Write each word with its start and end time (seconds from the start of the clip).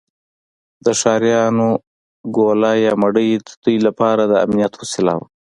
د 0.85 0.87
ښکاریانو 0.99 1.69
ګوله 2.35 2.71
یا 2.85 2.93
مړۍ 3.03 3.29
د 3.45 3.49
دوی 3.63 3.77
لپاره 3.87 4.23
د 4.25 4.33
امنیت 4.45 4.73
وسیله 4.81 5.13
وه. 5.19 5.25